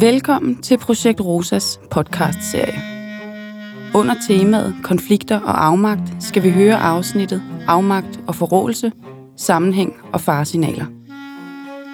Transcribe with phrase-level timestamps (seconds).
[0.00, 2.80] Velkommen til Projekt Rosas podcast-serie.
[3.94, 8.92] Under temaet konflikter og afmagt skal vi høre afsnittet Afmagt og forrådelse,
[9.36, 10.86] sammenhæng og faresignaler.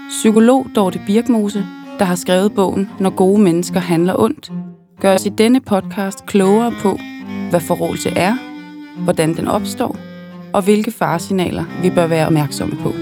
[0.08, 1.66] Psykolog Dorte Birkmose,
[1.98, 4.52] der har skrevet bogen Når gode mennesker handler ondt,
[5.00, 6.98] gør os i denne podcast klogere på,
[7.50, 8.34] hvad forrådelse er,
[9.04, 9.96] hvordan den opstår,
[10.52, 12.92] og hvilke faresignaler vi bør være opmærksomme på.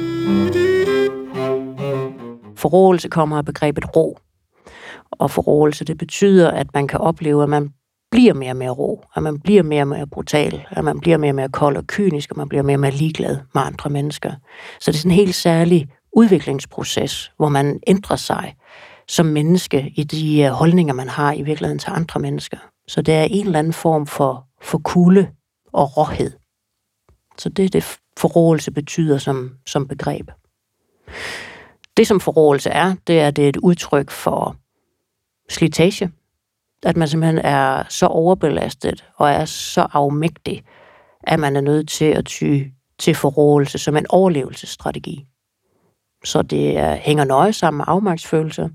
[2.56, 4.18] Forrådelse kommer af begrebet ro.
[5.22, 7.72] Og forrådelse, det betyder, at man kan opleve, at man
[8.10, 11.16] bliver mere og mere ro, at man bliver mere og mere brutal, at man bliver
[11.16, 13.90] mere og mere kold og kynisk, og man bliver mere og mere ligeglad med andre
[13.90, 14.32] mennesker.
[14.80, 18.54] Så det er sådan en helt særlig udviklingsproces, hvor man ændrer sig
[19.08, 22.58] som menneske i de øh, holdninger, man har i virkeligheden til andre mennesker.
[22.88, 25.28] Så det er en eller anden form for, for kulde
[25.72, 26.32] og råhed.
[27.38, 30.30] Så det er det, forrådelse betyder som, som begreb.
[31.96, 34.56] Det, som forrådelse er, det er, det er et udtryk for
[35.52, 36.10] slitage,
[36.82, 40.64] at man simpelthen er så overbelastet og er så afmægtig,
[41.22, 42.62] at man er nødt til at ty
[42.98, 45.26] til forrådelse som en overlevelsesstrategi.
[46.24, 48.68] Så det er, hænger nøje sammen med afmagtsfølelser.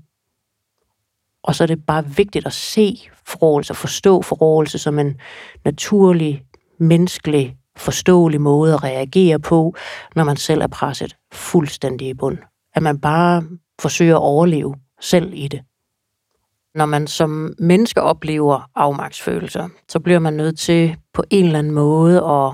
[1.42, 5.20] Og så er det bare vigtigt at se forrådelse og forstå forrådelse som en
[5.64, 6.42] naturlig,
[6.78, 9.74] menneskelig, forståelig måde at reagere på,
[10.14, 12.38] når man selv er presset fuldstændig i bund.
[12.74, 13.44] At man bare
[13.80, 15.62] forsøger at overleve selv i det
[16.74, 21.72] når man som menneske oplever afmagtsfølelser, så bliver man nødt til på en eller anden
[21.72, 22.52] måde at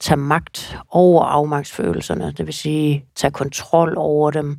[0.00, 4.58] tage magt over afmagtsfølelserne, det vil sige tage kontrol over dem,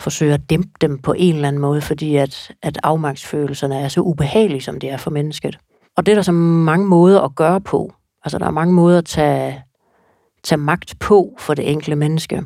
[0.00, 4.00] forsøge at dæmpe dem på en eller anden måde, fordi at, at afmagtsfølelserne er så
[4.00, 5.58] ubehagelige, som det er for mennesket.
[5.96, 7.92] Og det er der så mange måder at gøre på.
[8.24, 9.62] Altså der er mange måder at tage,
[10.44, 12.42] tage magt på for det enkelte menneske.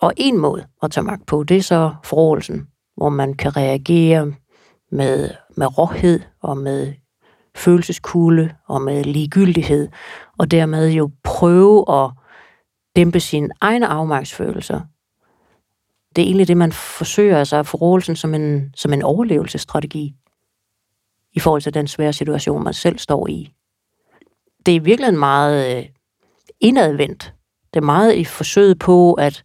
[0.00, 2.66] Og en måde at tage magt på, det er så forrådelsen,
[3.00, 4.32] hvor man kan reagere
[4.90, 6.94] med, med råhed og med
[7.54, 9.88] følelseskulde og med ligegyldighed,
[10.38, 12.10] og dermed jo prøve at
[12.96, 14.80] dæmpe sine egne afmagtsfølelser.
[16.16, 20.14] Det er egentlig det, man forsøger, altså at forrådelsen som en, som en overlevelsesstrategi
[21.32, 23.52] i forhold til den svære situation, man selv står i.
[24.66, 25.84] Det er virkelig meget øh,
[26.60, 27.34] indadvendt.
[27.74, 29.42] Det er meget i forsøget på at,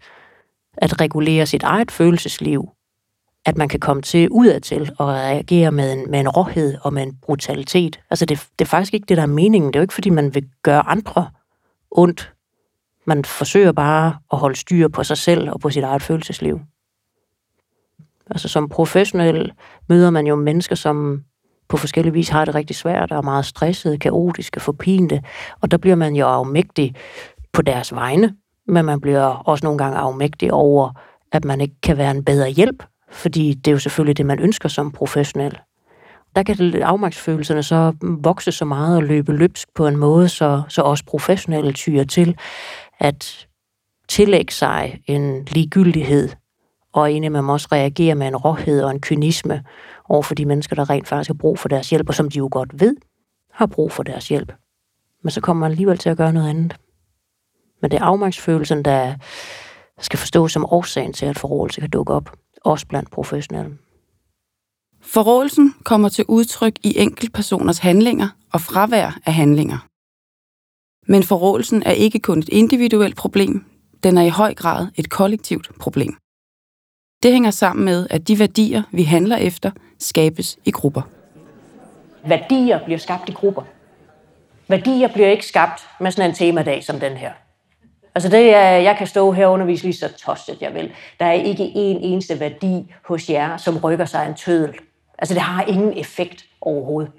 [0.77, 2.69] at regulere sit eget følelsesliv,
[3.45, 7.03] at man kan komme til udadtil og reagere med en, med en råhed og med
[7.03, 7.99] en brutalitet.
[8.09, 9.67] Altså det, det er faktisk ikke det, der er meningen.
[9.67, 11.29] Det er jo ikke, fordi man vil gøre andre
[11.91, 12.33] ondt.
[13.05, 16.59] Man forsøger bare at holde styr på sig selv og på sit eget følelsesliv.
[18.29, 19.51] Altså som professionel
[19.89, 21.23] møder man jo mennesker, som
[21.67, 25.21] på forskellige vis har det rigtig svært, og er meget stressede, kaotiske, forpinte,
[25.61, 26.95] og der bliver man jo afmægtig
[27.53, 28.35] på deres vegne,
[28.67, 30.91] men man bliver også nogle gange afmægtig over,
[31.31, 34.39] at man ikke kan være en bedre hjælp fordi det er jo selvfølgelig det, man
[34.39, 35.59] ønsker som professionel.
[36.35, 40.81] Der kan afmagtsfølelserne så vokse så meget og løbe løbsk på en måde, så, så
[40.81, 42.37] også professionelle tyrer til
[42.99, 43.47] at
[44.07, 46.29] tillægge sig en ligegyldighed,
[46.93, 49.63] og man også reagere med en råhed og en kynisme
[50.09, 52.37] over for de mennesker, der rent faktisk har brug for deres hjælp, og som de
[52.37, 52.95] jo godt ved
[53.51, 54.53] har brug for deres hjælp.
[55.23, 56.75] Men så kommer man alligevel til at gøre noget andet.
[57.81, 59.15] Men det er afmagtsfølelsen, der
[59.99, 62.31] skal forstås som årsagen til, at forrådelse kan dukke op
[62.65, 63.77] også blandt professionelle.
[65.01, 69.87] Forrådelsen kommer til udtryk i enkeltpersoners handlinger og fravær af handlinger.
[71.07, 73.65] Men forrådelsen er ikke kun et individuelt problem,
[74.03, 76.17] den er i høj grad et kollektivt problem.
[77.23, 81.01] Det hænger sammen med, at de værdier, vi handler efter, skabes i grupper.
[82.27, 83.61] Værdier bliver skabt i grupper.
[84.67, 87.31] Værdier bliver ikke skabt med sådan en temadag som den her.
[88.15, 90.93] Altså det er, jeg kan stå her og undervise lige så tostet jeg vil.
[91.19, 94.73] Der er ikke en eneste værdi hos jer, som rykker sig en tødel.
[95.17, 97.11] Altså det har ingen effekt overhovedet.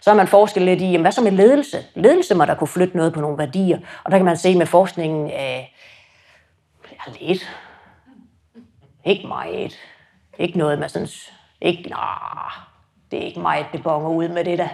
[0.00, 1.78] Så har man forsket lidt i, jamen, hvad så med ledelse?
[1.94, 3.78] Ledelse må der kunne flytte noget på nogle værdier.
[4.04, 5.64] Og der kan man se med forskningen, øh,
[6.92, 7.56] ja, lidt.
[9.04, 9.78] Ikke meget.
[10.38, 11.08] Ikke noget med sådan,
[11.60, 12.52] ikke, nah,
[13.10, 14.68] det er ikke meget, det bonger ud med det der.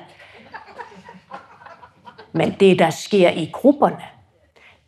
[2.32, 4.13] Men det, der sker i grupperne,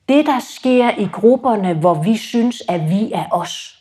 [0.09, 3.77] det, der sker i grupperne, hvor vi synes, at vi er os,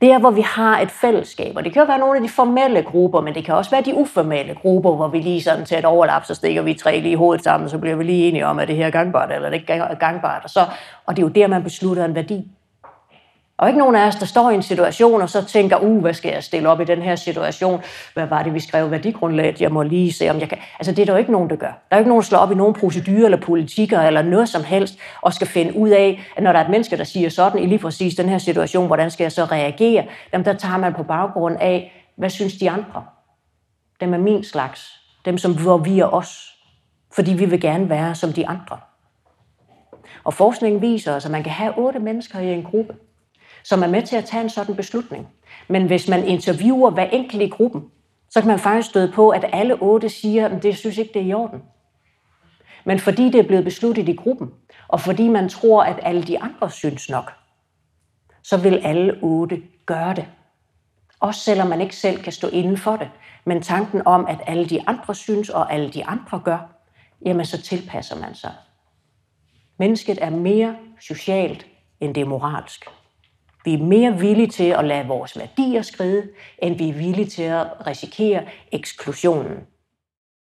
[0.00, 1.56] det er, hvor vi har et fællesskab.
[1.56, 3.82] Og det kan jo være nogle af de formelle grupper, men det kan også være
[3.82, 7.12] de uformelle grupper, hvor vi lige sådan til et overlap, så stikker vi tre lige
[7.12, 9.50] i hovedet sammen, så bliver vi lige enige om, at det her er gangbart, eller
[9.50, 10.44] det ikke er gangbart.
[10.44, 10.60] Og, så,
[11.06, 12.44] og det er jo der, man beslutter en værdi.
[13.58, 16.14] Og ikke nogen af os, der står i en situation og så tænker, uh, hvad
[16.14, 17.82] skal jeg stille op i den her situation?
[18.14, 19.60] Hvad var det, vi skrev værdigrundlaget?
[19.60, 20.58] Jeg må lige se, om jeg kan...
[20.78, 21.66] Altså, det er der jo ikke nogen, der gør.
[21.66, 24.48] Der er jo ikke nogen, der slår op i nogen procedurer eller politikker eller noget
[24.48, 27.28] som helst, og skal finde ud af, at når der er et menneske, der siger
[27.28, 30.06] sådan i lige præcis den her situation, hvordan skal jeg så reagere?
[30.32, 33.04] Jamen, der tager man på baggrund af, hvad synes de andre?
[34.00, 35.00] Dem er min slags.
[35.24, 36.54] Dem, som hvor vi er os.
[37.12, 38.78] Fordi vi vil gerne være som de andre.
[40.24, 42.94] Og forskningen viser os, at man kan have otte mennesker i en gruppe,
[43.68, 45.28] som er med til at tage en sådan beslutning.
[45.68, 47.90] Men hvis man interviewer hver enkelt i gruppen,
[48.30, 51.22] så kan man faktisk støde på, at alle otte siger, at det synes ikke, det
[51.22, 51.62] er i orden.
[52.84, 54.50] Men fordi det er blevet besluttet i gruppen,
[54.88, 57.32] og fordi man tror, at alle de andre synes nok,
[58.42, 60.26] så vil alle otte gøre det.
[61.20, 63.10] Også selvom man ikke selv kan stå inden for det.
[63.44, 66.58] Men tanken om, at alle de andre synes, og alle de andre gør,
[67.24, 68.52] jamen så tilpasser man sig.
[69.78, 71.66] Mennesket er mere socialt,
[72.00, 72.84] end det er moralsk.
[73.68, 76.22] Vi er mere villige til at lade vores værdier skride,
[76.62, 79.56] end vi er villige til at risikere eksklusionen.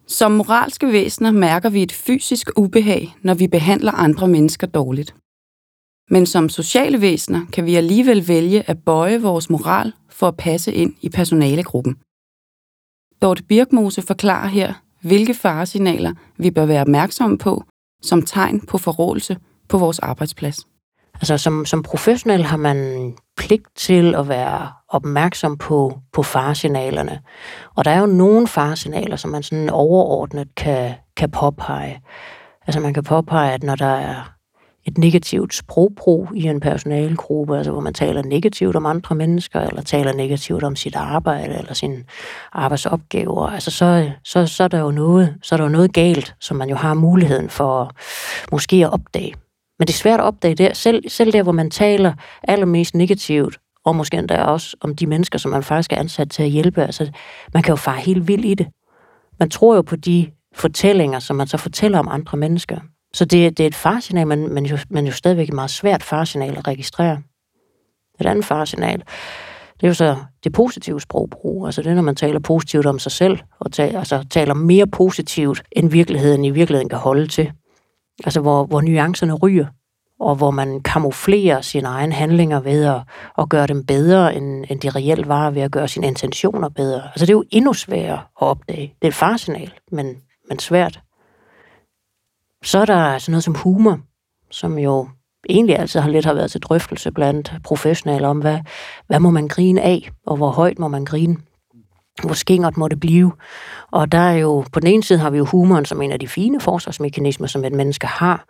[0.07, 5.15] Som moralske væsener mærker vi et fysisk ubehag, når vi behandler andre mennesker dårligt.
[6.11, 10.73] Men som sociale væsener kan vi alligevel vælge at bøje vores moral for at passe
[10.73, 11.97] ind i personalegruppen.
[13.23, 17.65] Dorte Birkmose forklarer her, hvilke faresignaler vi bør være opmærksomme på
[18.03, 19.37] som tegn på forrådelse
[19.69, 20.70] på vores arbejdsplads.
[21.21, 27.21] Altså som, som professionel har man pligt til at være opmærksom på, på faresignalerne.
[27.77, 32.01] Og der er jo nogle faresignaler, som man sådan overordnet kan, kan påpege.
[32.67, 34.33] Altså man kan påpege, at når der er
[34.85, 39.83] et negativt sprogbrug i en personalegruppe, altså hvor man taler negativt om andre mennesker, eller
[39.83, 42.05] taler negativt om sit arbejde, eller sine
[42.53, 46.35] arbejdsopgaver, altså så, så, så, er der jo noget, så er der jo noget galt,
[46.41, 47.93] som man jo har muligheden for
[48.53, 49.35] måske at opdage.
[49.81, 52.13] Men det er svært at opdage det, selv, selv der, hvor man taler
[52.43, 56.43] allermest negativt, og måske endda også om de mennesker, som man faktisk er ansat til
[56.43, 56.83] at hjælpe.
[56.83, 57.11] Altså,
[57.55, 58.67] man kan jo fare helt vildt i det.
[59.39, 62.79] Man tror jo på de fortællinger, som man så fortæller om andre mennesker.
[63.15, 66.03] Så det, det er et farsignal, men, men, jo, men jo stadigvæk et meget svært
[66.03, 67.23] farsignal at registrere.
[68.21, 68.99] Et andet farsignal,
[69.75, 71.67] det er jo så det positive sprogbrug.
[71.67, 75.63] Altså det, når man taler positivt om sig selv, og taler, altså taler mere positivt,
[75.73, 77.53] end virkeligheden i virkeligheden kan holde til.
[78.25, 79.67] Altså hvor, hvor nuancerne ryger,
[80.21, 83.01] og hvor man kamuflerer sine egne handlinger ved at,
[83.39, 87.03] at gøre dem bedre, end, end de reelt var, ved at gøre sine intentioner bedre.
[87.03, 88.95] Altså det er jo endnu sværere at opdage.
[89.03, 90.17] Det er et farsignal, men,
[90.49, 91.01] men svært.
[92.63, 93.99] Så er der sådan noget som humor,
[94.51, 95.09] som jo
[95.49, 98.59] egentlig altid har lidt har været til drøftelse blandt professionelle om, hvad,
[99.07, 101.37] hvad må man grine af, og hvor højt må man grine.
[102.23, 103.33] Hvor skingert må det blive.
[103.91, 106.21] Og der er jo, på den ene side har vi jo humoren som en af
[106.21, 108.45] de fine forsvarsmekanismer, som et menneske har,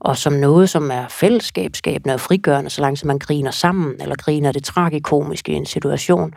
[0.00, 4.14] og som noget, som er fællesskabskabende og frigørende, så langt som man griner sammen, eller
[4.16, 6.34] griner det tragikomiske i en situation.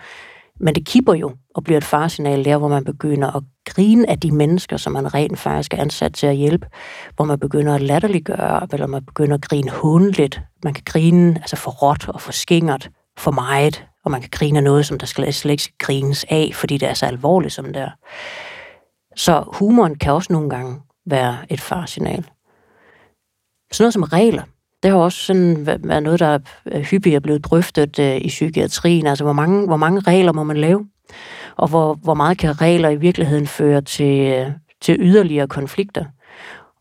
[0.60, 4.20] Men det kipper jo og bliver et farsignal der, hvor man begynder at grine af
[4.20, 6.68] de mennesker, som man rent faktisk er ansat til at hjælpe,
[7.16, 10.42] hvor man begynder at latterliggøre, eller man begynder at grine hundligt.
[10.64, 14.58] Man kan grine altså for råt og for skingert, for meget, og man kan grine
[14.58, 17.54] af noget, som der slet, slet ikke skal grines af, fordi det er så alvorligt
[17.54, 17.92] som det er.
[19.16, 22.24] Så humoren kan også nogle gange være et farsignal.
[23.72, 24.44] Sådan noget som regler,
[24.84, 29.08] det har også sådan været noget, der er hyppigt blevet drøftet øh, i psykiatrien.
[29.08, 30.88] Altså, hvor mange, hvor mange regler må man lave?
[31.56, 36.06] Og hvor, hvor meget kan regler i virkeligheden føre til, øh, til yderligere konflikter?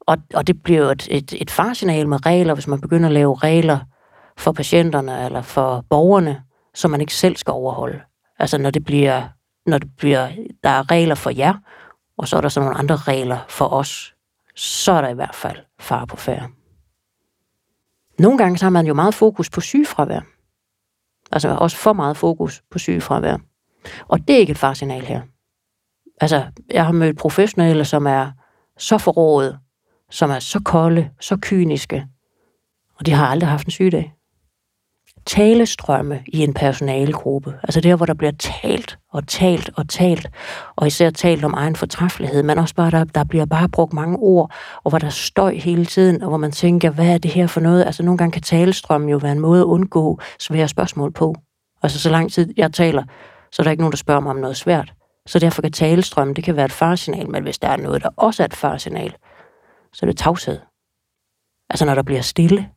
[0.00, 3.12] Og, og det bliver jo et, et, et farsignal med regler, hvis man begynder at
[3.12, 3.78] lave regler
[4.36, 6.42] for patienterne eller for borgerne,
[6.78, 8.00] som man ikke selv skal overholde.
[8.38, 9.28] Altså når det bliver,
[9.66, 10.28] når det bliver,
[10.62, 11.54] der er regler for jer,
[12.18, 14.14] og så er der så nogle andre regler for os,
[14.54, 16.48] så er der i hvert fald far på færre.
[18.18, 20.20] Nogle gange så har man jo meget fokus på sygefravær.
[21.32, 23.36] Altså også for meget fokus på sygefravær.
[24.08, 25.22] Og det er ikke et farsignal her.
[26.20, 28.32] Altså, jeg har mødt professionelle, som er
[28.78, 29.58] så forrådet,
[30.10, 32.06] som er så kolde, så kyniske,
[32.94, 34.17] og de har aldrig haft en sygedag
[35.28, 37.54] talestrømme i en personalegruppe.
[37.62, 40.30] Altså der, hvor der bliver talt og talt og talt,
[40.76, 44.16] og især talt om egen fortræffelighed, men også bare, der, der bliver bare brugt mange
[44.16, 44.52] ord,
[44.84, 47.60] og hvor der støj hele tiden, og hvor man tænker, hvad er det her for
[47.60, 47.84] noget?
[47.84, 51.34] Altså nogle gange kan talestrømmen jo være en måde at undgå svære spørgsmål på.
[51.82, 53.04] Altså så lang tid jeg taler,
[53.52, 54.92] så er der ikke nogen, der spørger mig om noget svært.
[55.26, 58.08] Så derfor kan talestrømmen, det kan være et farsignal, men hvis der er noget, der
[58.16, 59.14] også er et farsignal,
[59.92, 60.58] så er det tavshed.
[61.70, 62.68] Altså når der bliver stille,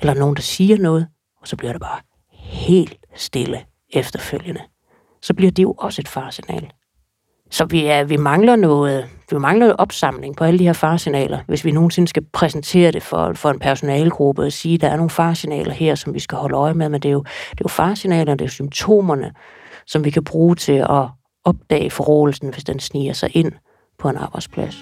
[0.00, 1.06] eller nogen, der siger noget,
[1.40, 2.00] og så bliver det bare
[2.32, 3.60] helt stille
[3.92, 4.60] efterfølgende.
[5.22, 6.70] Så bliver det jo også et farsignal.
[7.50, 11.38] Så vi, er, vi mangler noget, vi mangler noget opsamling på alle de her farsignaler,
[11.46, 14.96] hvis vi nogensinde skal præsentere det for, for en personalegruppe og sige, at der er
[14.96, 17.64] nogle farsignaler her, som vi skal holde øje med, men det er jo, det er
[17.64, 19.32] jo farsignalerne, det er symptomerne,
[19.86, 21.08] som vi kan bruge til at
[21.44, 23.52] opdage forrådelsen, hvis den sniger sig ind
[23.98, 24.74] på en arbejdsplads.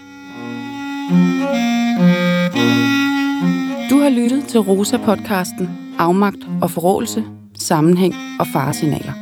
[3.91, 7.25] Du har lyttet til Rosa-podcasten afmagt og forrådelse,
[7.59, 9.12] sammenhæng og faresignaler.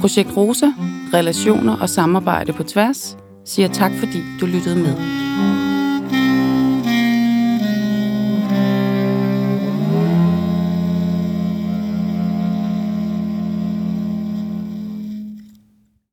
[0.00, 0.66] Projekt Rosa
[1.14, 4.96] relationer og samarbejde på tværs, siger tak fordi du lyttede med.